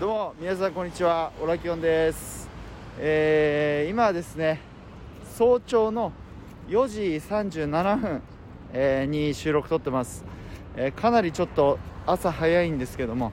[0.00, 1.30] どうも皆さんこんにちは。
[1.42, 2.48] オラキオンです、
[2.98, 4.58] えー今はですね
[5.36, 6.14] 早朝の
[6.68, 8.22] 4時37分、
[8.72, 10.24] えーに収録撮ってます、
[10.74, 13.32] えーかなりちょっと朝早いんですけども、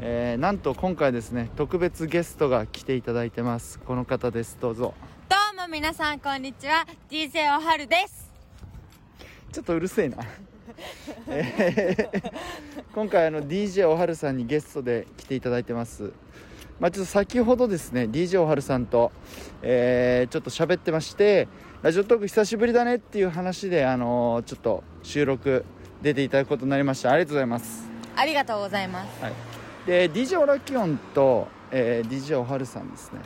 [0.00, 3.78] えーなんと今回ですね特別ゲストが来ていただいてます。
[3.78, 4.56] この方です。
[4.58, 4.94] どうぞ。
[5.28, 6.86] どうも皆さんこんにちは。
[7.10, 8.32] DJ おはるです。
[9.52, 10.16] ちょっとうるせえな、
[11.28, 16.14] えー今回あの DJ おはるさんにゲストで来ていただいてます。
[16.80, 19.12] まあちょっと先ほどですね DJ おはるさんと、
[19.60, 21.46] えーちょっと喋ってまして
[21.82, 25.66] ラジオトーク久しぶりだねっていう話であのーちょっと収録
[26.00, 27.10] 出ていただくことになりました。
[27.10, 27.86] ありがとうございます。
[28.16, 29.22] ありがとうございます。
[29.22, 29.32] はい、
[29.86, 33.20] で DJ オラキオンと、えー DJ おはるさんですね、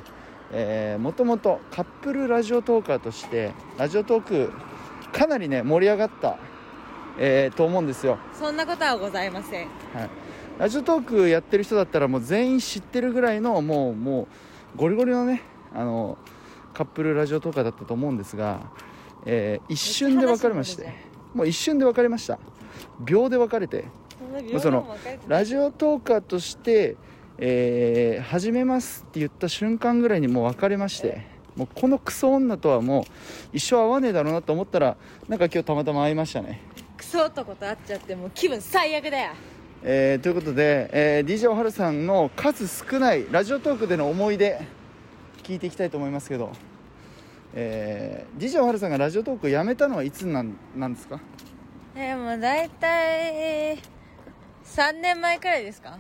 [0.51, 4.53] えー、もともとカップルラジオトーカーとしてラジオトーク
[5.13, 6.39] かなりね盛り上がった、
[7.23, 9.69] えーと思うんですよ、そんなことはございません。
[9.95, 10.11] はい、
[10.59, 14.27] ラジオトークやってる人だったらもう全員知ってるぐらいのもうも
[14.75, 15.43] うゴリゴリのね
[15.75, 16.17] あの
[16.73, 18.73] カップルラジオトーカーだったと思うんですが、
[19.27, 21.11] えー一瞬で別れまして。
[21.35, 22.41] もう一瞬で別れました。
[23.05, 23.85] 秒で別れて。
[24.59, 24.97] その
[25.29, 26.97] ラジオトーカーとして、
[27.39, 33.05] えー始めますって言った瞬間ぐらいにもう別れましてもうこのクソ女とはもう
[33.53, 34.97] 一生会わねえだろうなと思ったら
[35.29, 36.61] なんか今日たまたま会いましたね、
[37.01, 39.31] クソ男と会っちゃってもう気分最悪だよ。
[39.83, 44.61] えーということで、えー DJ おはるさんの数少ないラジオトークでの思い出
[45.43, 46.53] 聞いていきたいと思いますけど、
[47.55, 51.19] えー DJ おはるさんがラジオトークをやめたのはいつなんなんですか？
[51.97, 53.79] えー、もう大体
[54.67, 55.97] 3年前くらいですか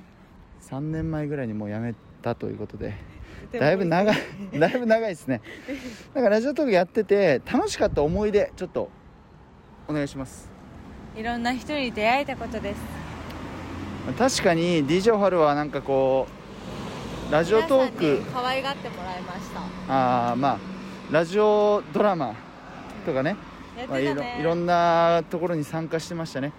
[0.68, 2.94] ？3年前ぐらいにもうやめたということで
[3.58, 4.16] だいぶ長い
[4.60, 5.40] だいぶ長いですね。
[6.12, 8.90] なんかラジオトークやってて楽しかった思い出ちょっと
[9.88, 10.50] お願いします
[11.20, 12.80] いろんな人に出会えたことです。
[14.18, 16.26] 確かに DJ おはなんかこ
[17.28, 18.22] うラジオトーク。
[18.32, 19.60] 可愛がってもらいました。
[20.30, 20.58] あーまあ
[21.10, 22.34] ラジオドラマ
[23.04, 23.36] とかね。
[23.76, 26.52] やっまあ、いろいろんなところに参加してましたね、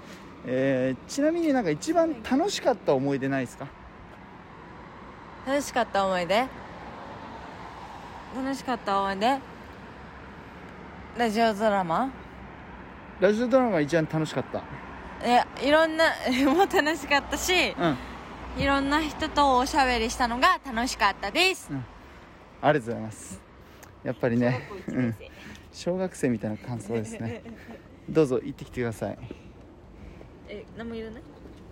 [0.45, 3.65] えーちなみになんか一番楽しかった思い出ないですか？
[5.47, 6.35] 楽しかった思い出？
[8.35, 9.39] 楽しかった思い出？
[11.17, 12.11] ラジオドラマ？
[13.21, 14.63] ラジオドラマが一番楽しかった。
[15.25, 16.05] いやいろんな
[16.51, 17.97] も楽しかったしうん。
[18.61, 21.69] いろんな人とおしゃべりしたのが楽しかったです、
[22.61, 23.39] ありがとうございます。
[24.03, 25.15] やっぱりねうん。
[25.71, 27.43] 小学生みたいな感想ですね。
[28.09, 29.17] どうぞ行ってきてください。
[30.49, 31.21] え何も言わない？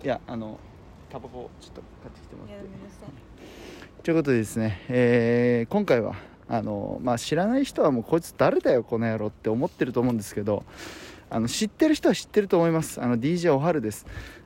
[0.04, 0.56] いやあの
[1.10, 2.64] タバコちょっと買ってきてもらって。
[2.64, 4.02] なさい。
[4.04, 6.14] ということでですね、えー今回は
[6.48, 10.64] あの、まあ、知らない人はもうこいつ誰だよこの野郎って思ってると思うんですけど
[11.30, 13.00] あの知ってる人は知ってると思います。
[13.00, 14.04] あの DJ おはるです、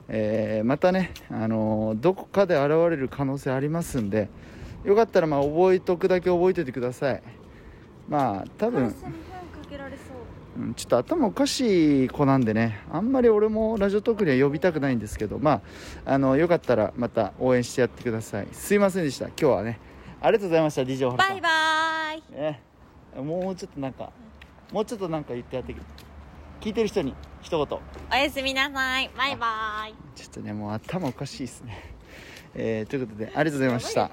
[0.09, 4.28] えーまたねあのどこかで現れる可能性ありますんで
[4.84, 7.22] よかったらまあ覚えとくだけ覚えておいてください。
[8.09, 8.95] まあ多分う。
[10.56, 15.62] うんちょっと頭おかしい子なんでねあんまり俺もラジオトークには呼びたくないんですけどま
[16.06, 18.47] ああのよかったらまた応援してやってください。
[18.53, 19.27] すいませんでした。
[19.28, 19.81] 今日はね
[20.21, 21.31] ありがとうございました DJ おはるさん。
[21.31, 22.41] バイバーイ。
[22.41, 22.61] ね。
[23.16, 24.11] もうちょっとなんか
[24.71, 25.75] もうちょっとなんか言ってやって
[26.65, 27.79] 聞いてる人に一言。
[28.11, 29.11] おやすみなさい。
[29.15, 31.95] バイバーイちょっとねもう頭おかしいですね。
[32.55, 34.11] えーということでありがとうございました